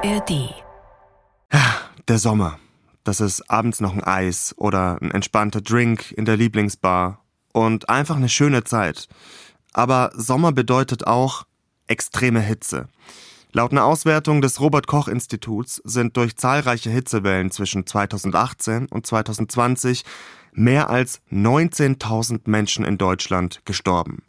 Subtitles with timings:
[0.00, 0.54] ARD.
[2.06, 2.60] Der Sommer.
[3.02, 8.14] Das ist abends noch ein Eis oder ein entspannter Drink in der Lieblingsbar und einfach
[8.14, 9.08] eine schöne Zeit.
[9.72, 11.46] Aber Sommer bedeutet auch
[11.88, 12.86] extreme Hitze.
[13.50, 20.04] Laut einer Auswertung des Robert Koch Instituts sind durch zahlreiche Hitzewellen zwischen 2018 und 2020
[20.52, 24.22] mehr als 19.000 Menschen in Deutschland gestorben.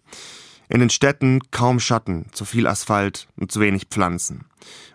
[0.70, 4.46] In den Städten kaum Schatten, zu viel Asphalt und zu wenig Pflanzen.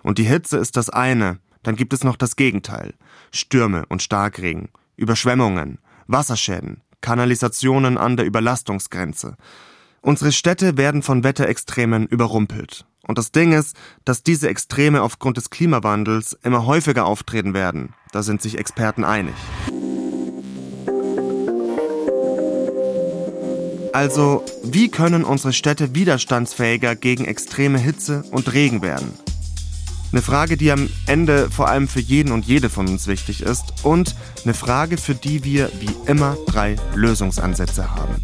[0.04, 2.94] Und die Hitze ist das eine, dann gibt es noch das Gegenteil.
[3.32, 9.36] Stürme und Starkregen, Überschwemmungen, Wasserschäden, Kanalisationen an der Überlastungsgrenze.
[10.00, 12.86] Unsere Städte werden von Wetterextremen überrumpelt.
[13.06, 17.94] Und das Ding ist, dass diese Extreme aufgrund des Klimawandels immer häufiger auftreten werden.
[18.12, 19.34] Da sind sich Experten einig.
[23.94, 29.12] Also, wie können unsere Städte widerstandsfähiger gegen extreme Hitze und Regen werden?
[30.10, 33.84] Eine Frage, die am Ende vor allem für jeden und jede von uns wichtig ist
[33.84, 38.16] und eine Frage, für die wir wie immer drei Lösungsansätze haben.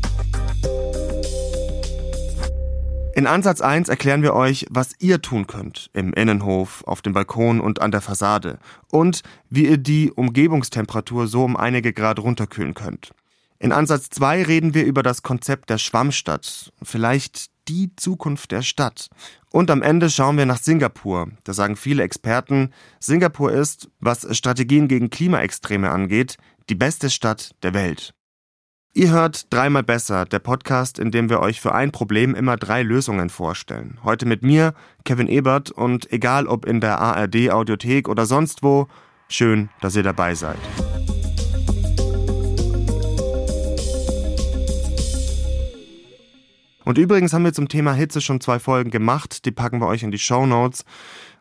[3.15, 7.61] In Ansatz 1 erklären wir euch, was ihr tun könnt im Innenhof, auf dem Balkon
[7.61, 8.59] und an der Fassade
[8.91, 13.13] und wie ihr die Umgebungstemperatur so um einige Grad runterkühlen könnt.
[13.63, 19.11] In Ansatz 2 reden wir über das Konzept der Schwammstadt, vielleicht die Zukunft der Stadt.
[19.53, 21.29] Und am Ende schauen wir nach Singapur.
[21.45, 26.39] Da sagen viele Experten, Singapur ist, was Strategien gegen Klimaextreme angeht,
[26.71, 28.15] die beste Stadt der Welt.
[28.95, 32.83] Ihr hört dreimal besser, der Podcast, in dem wir euch für ein Problem immer drei
[32.83, 33.99] Lösungen vorstellen.
[34.03, 34.73] Heute mit mir,
[35.05, 38.89] Kevin Ebert, und egal ob in der ARD Audiothek oder sonst wo,
[39.29, 40.59] schön, dass ihr dabei seid.
[46.85, 50.03] Und übrigens haben wir zum Thema Hitze schon zwei Folgen gemacht, die packen wir euch
[50.03, 50.85] in die Show Notes.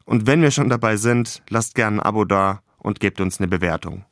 [0.05, 3.47] Und wenn wir schon dabei sind, lasst gerne ein Abo da und gebt uns eine
[3.47, 4.05] Bewertung.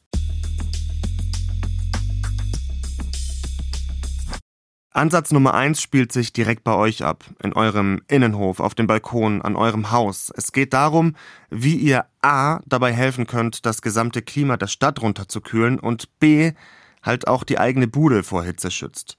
[4.92, 9.44] Ansatz Nummer eins spielt sich direkt bei euch ab, in eurem Innenhof, auf dem Balkon,
[9.44, 10.34] an eurem Haus.
[10.36, 11.16] Es geht darum,
[11.52, 16.54] wie ihr A dabei helfen könnt, das gesamte Klima der Stadt runterzukühlen und B
[17.04, 19.18] halt auch die eigene Bude vor Hitze schützt.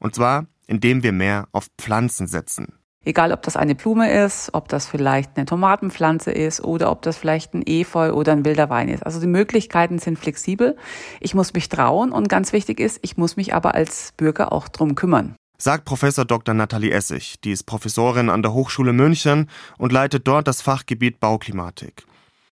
[0.00, 2.78] Und zwar indem wir mehr auf Pflanzen setzen.
[3.04, 7.16] Egal, ob das eine Blume ist, ob das vielleicht eine Tomatenpflanze ist oder ob das
[7.16, 9.04] vielleicht ein Efeu oder ein wilder Wein ist.
[9.04, 10.76] Also die Möglichkeiten sind flexibel.
[11.18, 14.68] Ich muss mich trauen und ganz wichtig ist, ich muss mich aber als Bürger auch
[14.68, 15.34] drum kümmern.
[15.56, 16.54] Sagt Professor Dr.
[16.54, 17.40] Nathalie Essig.
[17.40, 19.48] Die ist Professorin an der Hochschule München
[19.78, 22.04] und leitet dort das Fachgebiet Bauklimatik.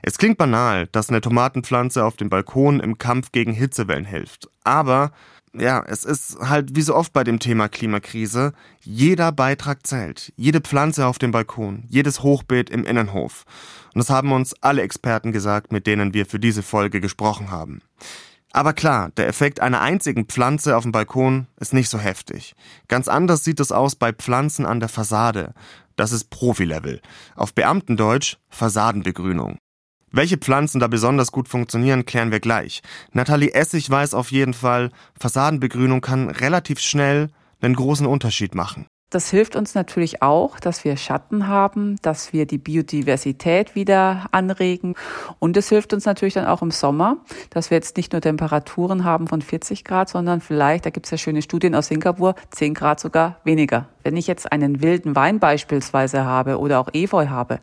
[0.02, 4.48] Es klingt banal, dass eine Tomatenpflanze auf dem Balkon im Kampf gegen Hitzewellen hilft.
[4.62, 5.12] Aber
[5.56, 10.32] ja, es ist halt wie so oft bei dem Thema Klimakrise, jeder Beitrag zählt.
[10.36, 13.44] Jede Pflanze auf dem Balkon, jedes Hochbeet im Innenhof.
[13.94, 17.82] Und das haben uns alle Experten gesagt, mit denen wir für diese Folge gesprochen haben.
[18.52, 22.54] Aber klar, der Effekt einer einzigen Pflanze auf dem Balkon ist nicht so heftig.
[22.86, 25.54] Ganz anders sieht es aus bei Pflanzen an der Fassade.
[25.96, 27.00] Das ist Profilevel.
[27.34, 29.58] Auf Beamtendeutsch Fassadenbegrünung.
[30.16, 32.82] Welche Pflanzen da besonders gut funktionieren, klären wir gleich.
[33.12, 37.30] Nathalie Essig weiß auf jeden Fall, Fassadenbegrünung kann relativ schnell
[37.60, 38.86] einen großen Unterschied machen.
[39.10, 44.94] Das hilft uns natürlich auch, dass wir Schatten haben, dass wir die Biodiversität wieder anregen.
[45.40, 47.16] Und es hilft uns natürlich dann auch im Sommer,
[47.50, 51.10] dass wir jetzt nicht nur Temperaturen haben von 40 Grad, sondern vielleicht, da gibt es
[51.10, 53.88] ja schöne Studien aus Singapur, 10 Grad sogar weniger.
[54.04, 57.58] Wenn ich jetzt einen wilden Wein beispielsweise habe oder auch Efeu habe,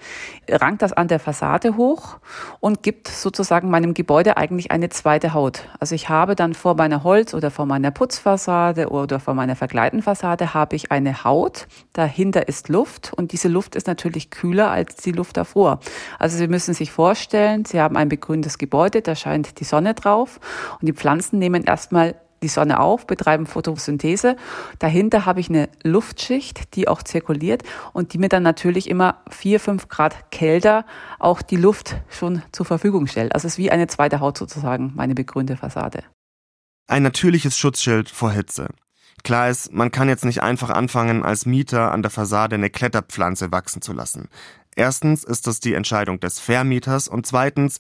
[0.50, 2.18] rankt das an der Fassade hoch
[2.60, 5.70] und gibt sozusagen meinem Gebäude eigentlich eine zweite Haut.
[5.80, 10.56] Also ich habe dann vor meiner Holz- oder vor meiner Putzfassade oder vor meiner Vergleitenfassade
[10.56, 11.68] habe ich eine Haut.
[11.94, 15.80] Dahinter ist Luft und diese Luft ist natürlich kühler als die Luft davor.
[16.18, 20.40] Also Sie müssen sich vorstellen, Sie haben ein begrüntes Gebäude, da scheint die Sonne drauf
[20.80, 24.36] und die Pflanzen nehmen erstmal die Sonne auf, betreiben Photosynthese.
[24.80, 27.64] Dahinter habe ich eine Luftschicht, die auch zirkuliert
[27.94, 30.86] und die mir dann natürlich immer vier, fünf Grad kälter
[31.20, 33.34] auch die Luft schon zur Verfügung stellt.
[33.36, 36.04] Also es ist wie eine zweite Haut sozusagen, meine begrünte Fassade.
[36.88, 38.70] Ein natürliches Schutzschild vor Hitze.
[39.24, 43.52] Klar ist, man kann jetzt nicht einfach anfangen, als Mieter an der Fassade eine Kletterpflanze
[43.52, 44.30] wachsen zu lassen.
[44.76, 47.80] Erstens ist das die Entscheidung des Vermieters und zweitens,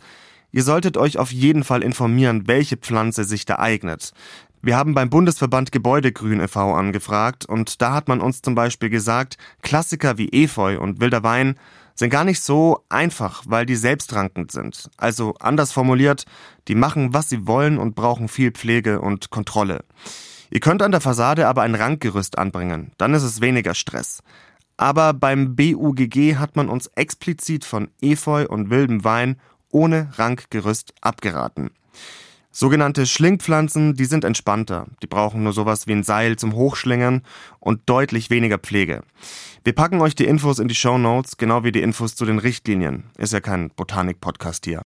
[0.51, 4.13] ihr solltet euch auf jeden Fall informieren, welche Pflanze sich da eignet.
[4.63, 6.75] Wir haben beim Bundesverband Gebäudegrün e.V.
[6.75, 11.55] angefragt und da hat man uns zum Beispiel gesagt, Klassiker wie Efeu und wilder Wein
[11.95, 14.91] sind gar nicht so einfach, weil die selbstrankend sind.
[14.97, 16.25] Also anders formuliert,
[16.67, 19.83] die machen, was sie wollen und brauchen viel Pflege und Kontrolle.
[20.51, 24.21] Ihr könnt an der Fassade aber ein Rankgerüst anbringen, dann ist es weniger Stress.
[24.77, 29.41] Aber beim BUGG hat man uns explizit von Efeu und wildem Wein
[29.71, 31.71] ohne Rankgerüst abgeraten.
[32.53, 34.87] Sogenannte Schlingpflanzen, die sind entspannter.
[35.01, 37.21] Die brauchen nur sowas wie ein Seil zum Hochschlingern
[37.59, 39.03] und deutlich weniger Pflege.
[39.63, 42.39] Wir packen euch die Infos in die Show Notes, genau wie die Infos zu den
[42.39, 43.05] Richtlinien.
[43.17, 44.81] Ist ja kein Botanik-Podcast hier.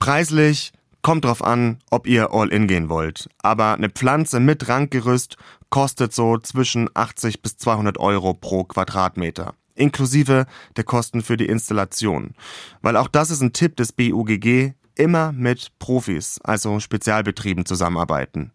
[0.00, 3.28] Preislich kommt drauf an, ob ihr all in gehen wollt.
[3.40, 5.36] Aber eine Pflanze mit Rankgerüst
[5.70, 12.34] kostet so zwischen 80 bis 200 Euro pro Quadratmeter inklusive der Kosten für die Installation.
[12.80, 18.52] Weil auch das ist ein Tipp des BUGG, immer mit Profis, also Spezialbetrieben zusammenarbeiten.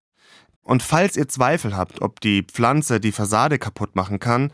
[0.61, 4.51] Und falls ihr Zweifel habt, ob die Pflanze die Fassade kaputt machen kann,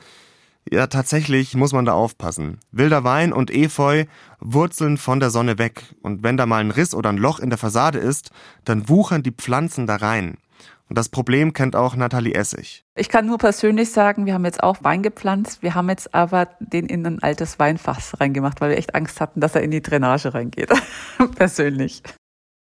[0.72, 2.60] ja, tatsächlich muss man da aufpassen.
[2.72, 4.06] Wilder Wein und Efeu
[4.40, 5.84] wurzeln von der Sonne weg.
[6.02, 8.32] Und wenn da mal ein Riss oder ein Loch in der Fassade ist,
[8.64, 10.38] dann wuchern die Pflanzen da rein.
[10.88, 12.84] Und das Problem kennt auch Nathalie Essig.
[12.96, 15.64] Ich kann nur persönlich sagen, wir haben jetzt auch Wein gepflanzt.
[15.64, 19.42] Wir haben jetzt aber den in ein altes Weinfass reingemacht, weil wir echt Angst hatten,
[19.42, 20.70] dass er in die Drainage reingeht.
[21.36, 22.04] persönlich.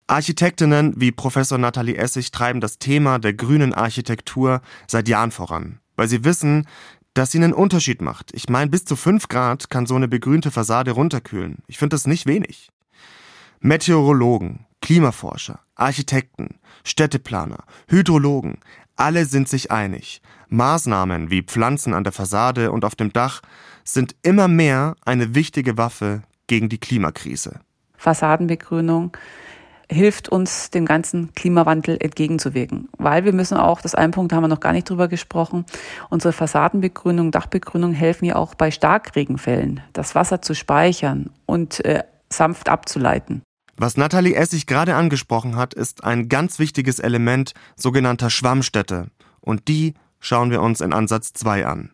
[0.07, 6.07] Architektinnen wie Professor Nathalie Essig treiben das Thema der grünen Architektur seit Jahren voran, weil
[6.07, 6.67] sie wissen,
[7.13, 8.31] dass sie einen Unterschied macht.
[8.33, 11.59] Ich meine, bis zu fünf Grad kann so eine begrünte Fassade runterkühlen.
[11.67, 12.69] Ich finde das nicht wenig.
[13.59, 18.57] Meteorologen, Klimaforscher, Architekten, Städteplaner, Hydrologen,
[18.97, 20.21] alle sind sich einig.
[20.49, 23.41] Maßnahmen wie Pflanzen an der Fassade und auf dem Dach
[23.85, 27.61] sind immer mehr eine wichtige Waffe gegen die Klimakrise.
[27.95, 29.15] Fassadenbegrünung
[29.89, 32.89] hilft uns, dem ganzen Klimawandel entgegenzuwirken.
[32.97, 35.65] Weil wir müssen auch, das einen Punkt haben wir noch gar nicht drüber gesprochen,
[36.09, 42.67] unsere Fassadenbegrünung, Dachbegrünung helfen ja auch bei Starkregenfällen, das Wasser zu speichern und äh, sanft
[42.67, 43.43] abzuleiten.
[43.75, 49.07] Was Nathalie Essig gerade angesprochen hat, ist ein ganz wichtiges Element sogenannter Schwammstätte.
[49.41, 51.91] Und die schauen wir uns in Ansatz 2 an.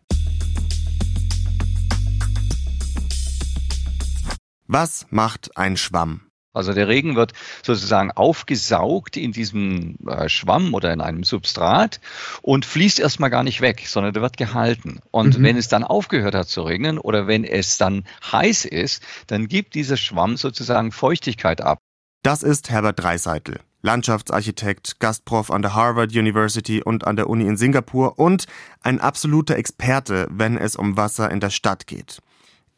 [4.67, 6.28] Was macht ein Schwamm?
[6.51, 12.01] Also der Regen wird sozusagen aufgesaugt in diesem äh, Schwamm oder in einem Substrat
[12.41, 14.99] und fließt erstmal gar nicht weg, sondern der wird gehalten.
[15.11, 15.43] Und mhm.
[15.43, 19.75] wenn es dann aufgehört hat zu regnen oder wenn es dann heiß ist, dann gibt
[19.75, 21.77] dieser Schwamm sozusagen Feuchtigkeit ab.
[22.23, 27.57] Das ist Herbert Dreiseitel, Landschaftsarchitekt, Gastprof an der Harvard University und an der Uni in
[27.57, 28.45] Singapur und
[28.81, 32.19] ein absoluter Experte, wenn es um Wasser in der Stadt geht.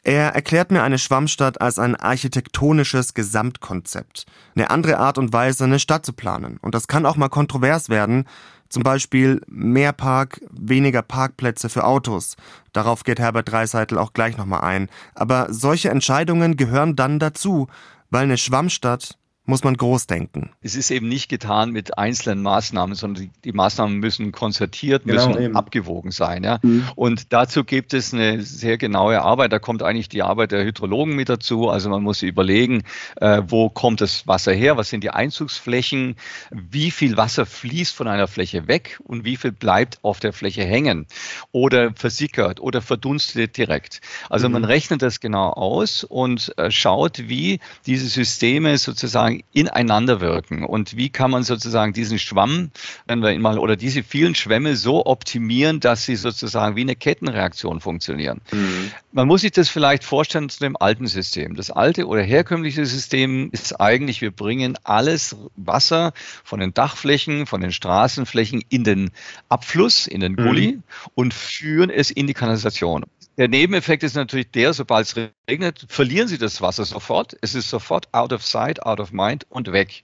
[0.04, 4.26] Er erklärt mir eine Schwammstadt als ein architektonisches Gesamtkonzept.
[4.56, 6.56] Eine andere Art und Weise, eine Stadt zu planen.
[6.60, 8.26] Und das kann auch mal kontrovers werden.
[8.68, 12.36] Zum Beispiel mehr Park, weniger Parkplätze für Autos.
[12.72, 14.88] Darauf geht Herbert Dreiseitel auch gleich nochmal ein.
[15.14, 17.68] Aber solche Entscheidungen gehören dann dazu,
[18.10, 20.50] weil eine Schwammstadt muss man groß denken.
[20.60, 25.26] Es ist eben nicht getan mit einzelnen Maßnahmen, sondern die, die Maßnahmen müssen konzertiert, genau,
[25.26, 25.56] müssen eben.
[25.56, 26.44] abgewogen sein.
[26.44, 26.60] Ja?
[26.62, 26.88] Mhm.
[26.94, 29.52] Und dazu gibt es eine sehr genaue Arbeit.
[29.52, 31.68] Da kommt eigentlich die Arbeit der Hydrologen mit dazu.
[31.68, 32.84] Also man muss überlegen,
[33.16, 36.14] äh, wo kommt das Wasser her, was sind die Einzugsflächen,
[36.52, 40.62] wie viel Wasser fließt von einer Fläche weg und wie viel bleibt auf der Fläche
[40.62, 41.06] hängen
[41.50, 44.02] oder versickert oder verdunstet direkt.
[44.30, 44.52] Also mhm.
[44.52, 50.64] man rechnet das genau aus und äh, schaut, wie diese Systeme sozusagen sozusagen ineinander wirken
[50.64, 52.70] und wie kann man sozusagen diesen Schwamm,
[53.06, 56.96] wenn wir ihn mal, oder diese vielen Schwämme so optimieren, dass sie sozusagen wie eine
[56.96, 58.40] Kettenreaktion funktionieren.
[58.50, 58.90] Mhm.
[59.12, 61.54] Man muss sich das vielleicht vorstellen zu dem alten System.
[61.56, 66.12] Das alte oder herkömmliche System ist eigentlich, wir bringen alles Wasser
[66.44, 69.10] von den Dachflächen, von den Straßenflächen in den
[69.48, 70.82] Abfluss, in den Gully mhm.
[71.14, 73.04] und führen es in die Kanalisation.
[73.38, 75.16] Der Nebeneffekt ist natürlich der, sobald es
[75.48, 77.34] regnet, verlieren Sie das Wasser sofort.
[77.40, 80.02] Es ist sofort out of sight, out of mind und weg.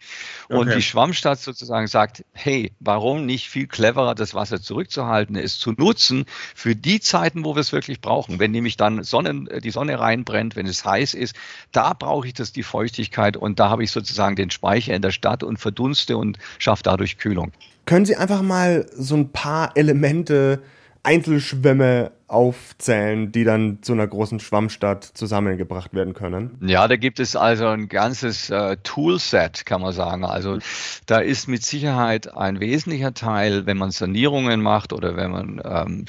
[0.48, 0.58] Okay.
[0.58, 5.72] Und die Schwammstadt sozusagen sagt, hey, warum nicht viel cleverer das Wasser zurückzuhalten, es zu
[5.72, 8.38] nutzen für die Zeiten, wo wir es wirklich brauchen.
[8.38, 11.34] Wenn nämlich dann Sonnen, äh, die Sonne reinbrennt, wenn es heiß ist,
[11.72, 15.10] da brauche ich das die Feuchtigkeit und da habe ich sozusagen den Speicher in der
[15.10, 17.52] Stadt und verdunste und schaffe dadurch Kühlung.
[17.86, 20.62] Können Sie einfach mal so ein paar Elemente
[21.02, 26.58] Einzelschwämme aufzählen, die dann zu einer großen Schwammstadt zusammengebracht werden können?
[26.60, 30.24] Ja, da gibt es also ein ganzes äh, Toolset, kann man sagen.
[30.24, 30.58] Also
[31.06, 36.04] da ist mit Sicherheit ein wesentlicher Teil, wenn man Sanierungen macht oder wenn man ähm,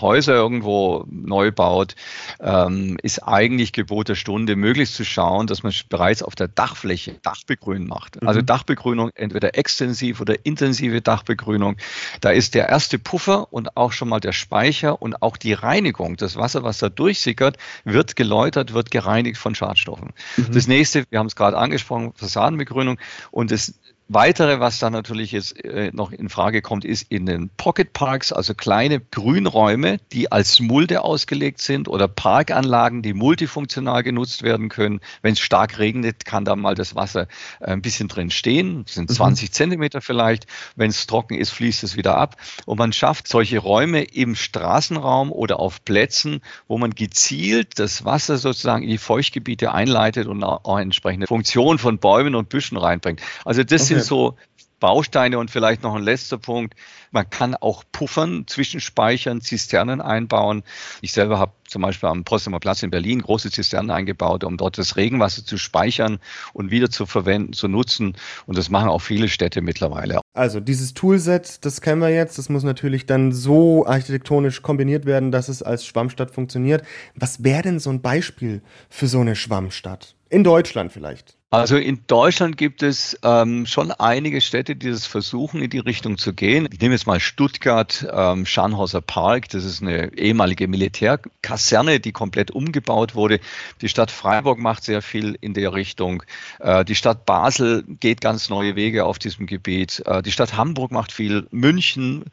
[0.00, 1.94] Häuser irgendwo neu baut,
[2.40, 7.14] ähm, ist eigentlich Gebot der Stunde, möglichst zu schauen, dass man bereits auf der Dachfläche
[7.22, 8.22] Dachbegrünung macht.
[8.22, 8.46] Also mhm.
[8.46, 11.76] Dachbegrünung, entweder extensiv oder intensive Dachbegrünung.
[12.20, 16.16] Da ist der erste Puffer und auch schon mal der Speicher und auch die Reinigung,
[16.16, 20.12] das Wasser, was da durchsickert, wird geläutert, wird gereinigt von Schadstoffen.
[20.36, 20.52] Mhm.
[20.52, 22.98] Das nächste, wir haben es gerade angesprochen, Fassadenbegrünung
[23.30, 23.74] und das
[24.08, 28.34] Weitere, was da natürlich jetzt äh, noch in Frage kommt, ist in den Pocket Parks,
[28.34, 35.00] also kleine Grünräume, die als Mulde ausgelegt sind oder Parkanlagen, die multifunktional genutzt werden können.
[35.22, 37.28] Wenn es stark regnet, kann da mal das Wasser
[37.60, 39.52] äh, ein bisschen drin stehen, das sind 20 mhm.
[39.52, 40.46] Zentimeter vielleicht.
[40.76, 42.36] Wenn es trocken ist, fließt es wieder ab.
[42.66, 48.36] Und man schafft solche Räume im Straßenraum oder auf Plätzen, wo man gezielt das Wasser
[48.36, 53.22] sozusagen in die Feuchtgebiete einleitet und auch entsprechende Funktionen von Bäumen und Büschen reinbringt.
[53.46, 53.93] Also das okay.
[53.94, 54.36] Sind so
[54.84, 56.74] Bausteine und vielleicht noch ein letzter Punkt.
[57.10, 60.62] Man kann auch puffern, zwischenspeichern, Zisternen einbauen.
[61.00, 64.76] Ich selber habe zum Beispiel am Potsdamer Platz in Berlin große Zisternen eingebaut, um dort
[64.76, 66.18] das Regenwasser zu speichern
[66.52, 68.14] und wieder zu verwenden, zu nutzen.
[68.44, 70.20] Und das machen auch viele Städte mittlerweile.
[70.34, 72.36] Also dieses Toolset, das kennen wir jetzt.
[72.36, 76.84] Das muss natürlich dann so architektonisch kombiniert werden, dass es als Schwammstadt funktioniert.
[77.14, 78.60] Was wäre denn so ein Beispiel
[78.90, 80.14] für so eine Schwammstadt?
[80.28, 81.38] In Deutschland vielleicht.
[81.54, 86.18] Also in Deutschland gibt es ähm, schon einige Städte, die das versuchen, in die Richtung
[86.18, 86.68] zu gehen.
[86.72, 89.50] Ich nehme jetzt mal Stuttgart, ähm, Scharnhauser Park.
[89.50, 93.38] Das ist eine ehemalige Militärkaserne, die komplett umgebaut wurde.
[93.82, 96.24] Die Stadt Freiburg macht sehr viel in der Richtung.
[96.58, 100.02] Äh, die Stadt Basel geht ganz neue Wege auf diesem Gebiet.
[100.06, 101.46] Äh, die Stadt Hamburg macht viel.
[101.52, 102.24] München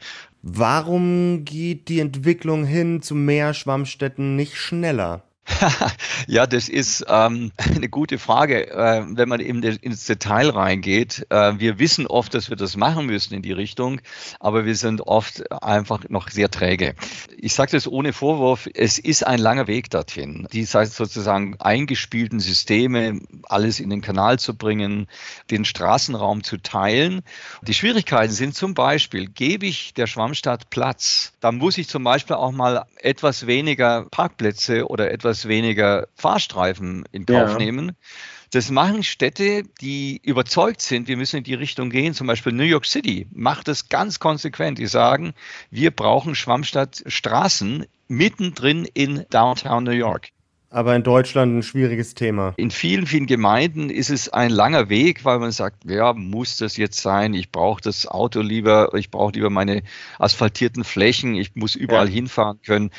[0.44, 5.22] Warum geht die Entwicklung hin zu mehr Schwammstätten nicht schneller?
[6.28, 11.26] ja, das ist ähm, eine gute Frage, äh, wenn man eben ins Detail reingeht.
[11.30, 14.02] Äh, wir wissen oft, dass wir das machen müssen in die Richtung,
[14.40, 16.96] aber wir sind oft einfach noch sehr träge.
[17.38, 20.48] Ich sage das ohne Vorwurf, es ist ein langer Weg dorthin.
[20.52, 25.08] Die sozusagen eingespielten Systeme, alles in den Kanal zu bringen,
[25.50, 27.22] den Straßenraum zu teilen.
[27.62, 32.36] Die Schwierigkeiten sind zum Beispiel, gebe ich der Schwammstadt Platz, dann muss ich zum Beispiel
[32.36, 37.58] auch mal etwas weniger Parkplätze oder etwas etwas weniger Fahrstreifen in Kauf ja.
[37.58, 37.94] nehmen.
[38.52, 42.14] Das machen Städte, die überzeugt sind, wir müssen in die Richtung gehen.
[42.14, 44.78] Zum Beispiel New York City macht das ganz konsequent.
[44.78, 45.34] Die sagen,
[45.70, 50.32] wir brauchen Schwammstadtstraßen mittendrin in Downtown New York
[50.72, 52.54] aber in Deutschland ein schwieriges Thema.
[52.56, 56.78] In vielen, vielen Gemeinden ist es ein langer Weg, weil man sagt, ja, muss das
[56.78, 57.34] jetzt sein?
[57.34, 59.84] Ich brauche das Auto lieber, ich brauche lieber meine
[60.18, 62.14] asphaltierten Flächen, ich muss überall ja.
[62.14, 62.92] hinfahren können.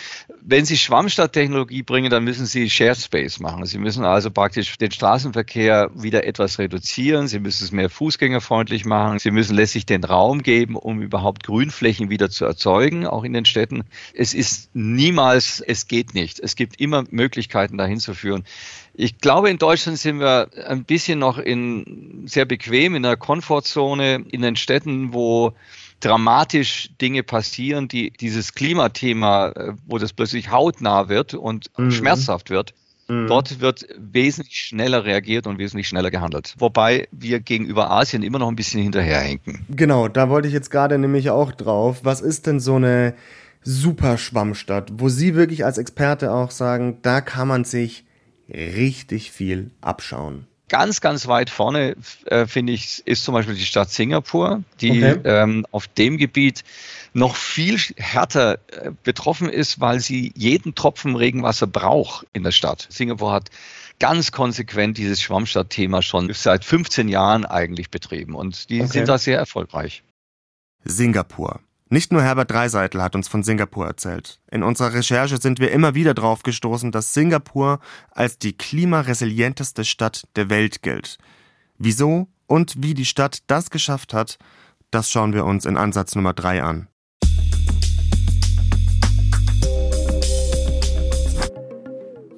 [0.42, 3.64] Wenn Sie Schwammstadttechnologie bringen, dann müssen Sie Shared Space machen.
[3.64, 7.26] Sie müssen also praktisch den Straßenverkehr wieder etwas reduzieren.
[7.26, 9.18] Sie müssen es mehr fußgängerfreundlich machen.
[9.18, 13.46] Sie müssen letztlich den Raum geben, um überhaupt Grünflächen wieder zu erzeugen, auch in den
[13.46, 13.84] Städten.
[14.12, 16.38] Es ist niemals, es geht nicht.
[16.38, 18.44] Es gibt immer Möglichkeiten, Möglichkeiten dahin zu führen.
[18.94, 24.24] Ich glaube, in Deutschland sind wir ein bisschen noch in sehr bequem in der Komfortzone,
[24.30, 25.52] in den Städten, wo
[26.00, 31.90] dramatisch Dinge passieren, die dieses Klimathema, äh, wo das plötzlich hautnah wird und mhm.
[31.90, 32.74] schmerzhaft wird.
[33.08, 33.28] Mhm.
[33.28, 36.54] Dort wird wesentlich schneller reagiert und wesentlich schneller gehandelt.
[36.58, 39.64] Wobei wir gegenüber Asien immer noch ein bisschen hinterherhinken.
[39.70, 42.00] Genau, da wollte ich jetzt gerade nämlich auch drauf.
[42.02, 43.14] Was ist denn so eine
[43.62, 48.04] super Schwammstadt, wo Sie wirklich als Experte auch sagen, da kann man sich
[48.48, 50.46] richtig viel abschauen.
[50.68, 55.20] Ganz, ganz weit vorne, äh, finde ich, ist zum Beispiel die Stadt Singapur, die okay.
[55.24, 56.64] ähm, auf dem Gebiet
[57.12, 62.86] noch viel härter äh, betroffen ist, weil sie jeden Tropfen Regenwasser braucht in der Stadt.
[62.88, 63.50] Singapur hat
[63.98, 68.90] ganz konsequent dieses Schwammstadt-Thema schon seit 15 Jahren eigentlich betrieben und die okay.
[68.90, 70.02] sind da sehr erfolgreich.
[70.84, 71.60] Singapur.
[71.92, 74.40] Nicht nur Herbert Dreiseitel hat uns von Singapur erzählt.
[74.50, 77.80] In unserer Recherche sind wir immer wieder darauf gestoßen, dass Singapur
[78.10, 81.18] als die klimaresilienteste Stadt der Welt gilt.
[81.76, 84.38] Wieso und wie die Stadt das geschafft hat,
[84.90, 86.88] das schauen wir uns in Ansatz Nummer 3 an.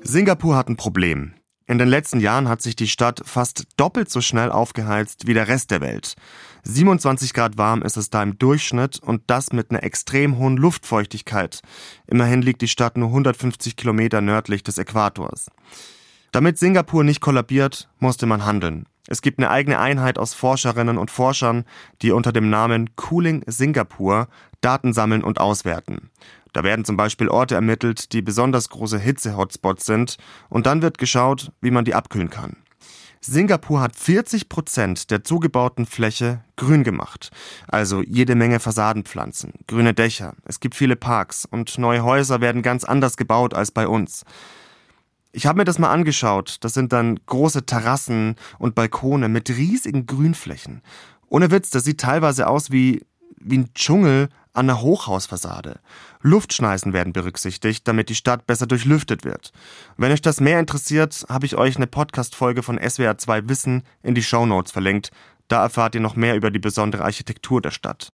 [0.03, 1.35] Singapur hat ein Problem.
[1.67, 5.47] In den letzten Jahren hat sich die Stadt fast doppelt so schnell aufgeheizt wie der
[5.47, 6.15] Rest der Welt.
[6.65, 11.61] 27 Grad warm ist es da im Durchschnitt und das mit einer extrem hohen Luftfeuchtigkeit.
[12.07, 15.51] Immerhin liegt die Stadt nur 150 Kilometer nördlich des Äquators.
[16.33, 18.87] Damit Singapur nicht kollabiert, musste man handeln.
[19.07, 21.65] Es gibt eine eigene Einheit aus Forscherinnen und Forschern,
[22.01, 24.29] die unter dem Namen Cooling Singapur
[24.63, 26.11] Daten sammeln und auswerten.
[26.55, 30.17] Da werden zum Beispiel Orte ermittelt, die besonders große Hitze-Hotspots sind,
[30.49, 32.57] und dann wird geschaut, wie man die abkühlen kann.
[33.27, 37.31] Singapur hat 40 Prozent der zugebauten Fläche grün gemacht.
[37.67, 42.85] Also jede Menge Fassadenpflanzen, grüne Dächer, es gibt viele Parks und neue Häuser werden ganz
[42.85, 44.25] anders gebaut als bei uns.
[45.33, 46.59] Ich habe mir das mal angeschaut.
[46.61, 50.83] Das sind dann große Terrassen und Balkone mit riesigen Grünflächen.
[51.29, 53.05] Ohne Witz, das sieht teilweise aus wie,
[53.45, 55.81] wie ein Dschungel an der Hochhausfassade.
[56.23, 59.53] Luftschneisen werden berücksichtigt, damit die Stadt besser durchlüftet wird.
[59.97, 64.23] Wenn euch das mehr interessiert, habe ich euch eine Podcast-Folge von SWR2 Wissen in die
[64.23, 65.11] Show Notes verlinkt.
[65.49, 68.09] Da erfahrt ihr noch mehr über die besondere Architektur der Stadt.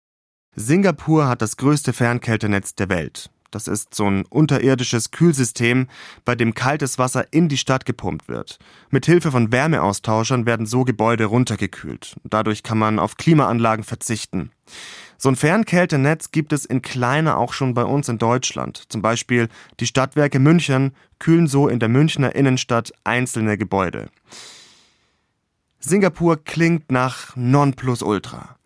[0.54, 3.30] Singapur hat das größte Fernkältenetz der Welt.
[3.50, 5.88] Das ist so ein unterirdisches Kühlsystem,
[6.24, 8.58] bei dem kaltes Wasser in die Stadt gepumpt wird.
[8.90, 12.16] Mit Hilfe von Wärmeaustauschern werden so Gebäude runtergekühlt.
[12.24, 14.50] Dadurch kann man auf Klimaanlagen verzichten.
[15.18, 18.82] So ein Fernkältenetz gibt es in kleiner auch schon bei uns in Deutschland.
[18.88, 19.48] Zum Beispiel
[19.80, 24.10] die Stadtwerke München kühlen so in der Münchner Innenstadt einzelne Gebäude.
[25.80, 28.56] Singapur klingt nach Nonplusultra.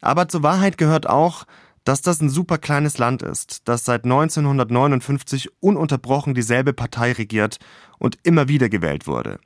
[0.00, 1.44] Aber zur Wahrheit gehört auch,
[1.90, 7.58] dass das ein super kleines Land ist, das seit 1959 ununterbrochen dieselbe Partei regiert
[7.98, 9.40] und immer wieder gewählt wurde.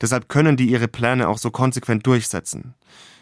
[0.00, 2.72] Deshalb können die ihre Pläne auch so konsequent durchsetzen.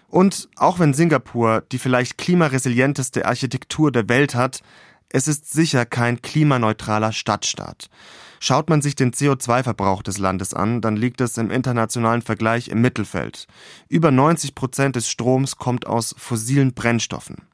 [0.06, 4.60] Und auch wenn Singapur die vielleicht klimaresilienteste Architektur der Welt hat,
[5.08, 7.90] es ist sicher kein klimaneutraler Stadtstaat.
[8.38, 12.80] Schaut man sich den CO2-Verbrauch des Landes an, dann liegt es im internationalen Vergleich im
[12.80, 13.48] Mittelfeld.
[13.88, 17.47] Über 90 Prozent des Stroms kommt aus fossilen Brennstoffen.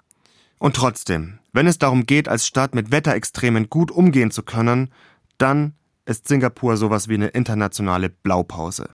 [0.65, 4.89] Und trotzdem, wenn es darum geht, als Stadt mit Wetterextremen gut umgehen zu können,
[5.37, 5.75] dann
[6.07, 8.89] ist Singapur sowas wie eine internationale Blaupause.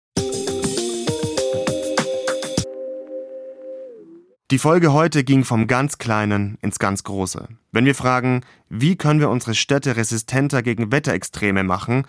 [4.50, 7.46] Die Folge heute ging vom ganz Kleinen ins ganz Große.
[7.70, 12.04] Wenn wir fragen, wie können wir unsere Städte resistenter gegen Wetterextreme machen,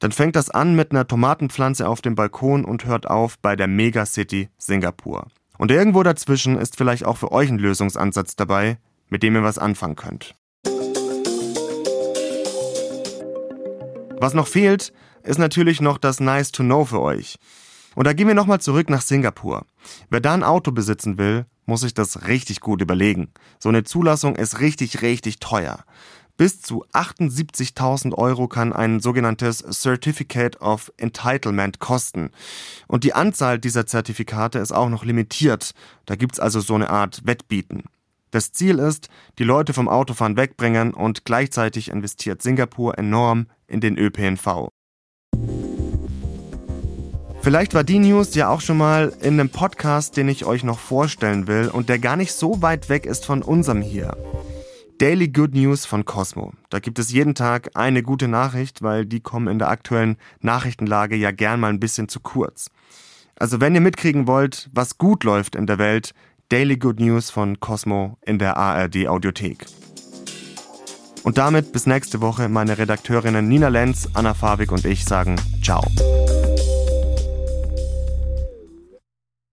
[0.00, 3.68] dann fängt das an mit einer Tomatenpflanze auf dem Balkon und hört auf bei der
[3.68, 5.28] Megacity Singapur.
[5.62, 8.78] Und irgendwo dazwischen ist vielleicht auch für euch ein Lösungsansatz dabei,
[9.10, 10.34] mit dem ihr was anfangen könnt.
[14.18, 14.92] Was noch fehlt,
[15.22, 17.36] ist natürlich noch das Nice to Know für euch.
[17.94, 19.64] Und da gehen wir nochmal zurück nach Singapur.
[20.10, 23.30] Wer da ein Auto besitzen will, muss sich das richtig gut überlegen.
[23.60, 25.84] So eine Zulassung ist richtig, richtig teuer.
[26.36, 32.30] Bis zu 78.000 Euro kann ein sogenanntes Certificate of Entitlement kosten.
[32.88, 35.72] Und die Anzahl dieser Zertifikate ist auch noch limitiert.
[36.06, 37.84] Da gibt's also so eine Art Wettbieten.
[38.30, 39.08] Das Ziel ist,
[39.38, 44.70] die Leute vom Autofahren wegbringen und gleichzeitig investiert Singapur enorm in den ÖPNV.
[47.42, 50.78] Vielleicht war die News ja auch schon mal in einem Podcast, den ich euch noch
[50.78, 54.16] vorstellen will und der gar nicht so weit weg ist von unserem hier.
[55.02, 56.52] Daily Good News von Cosmo.
[56.70, 61.16] Da gibt es jeden Tag eine gute Nachricht, weil die kommen in der aktuellen Nachrichtenlage
[61.16, 62.70] ja gern mal ein bisschen zu kurz.
[63.34, 66.14] Also wenn ihr mitkriegen wollt, was gut läuft in der Welt,
[66.50, 69.66] Daily Good News von Cosmo in der ARD Audiothek.
[71.24, 72.48] Und damit bis nächste Woche.
[72.48, 75.34] Meine Redakteurinnen Nina Lenz, Anna Fabik und ich sagen
[75.64, 75.82] Ciao.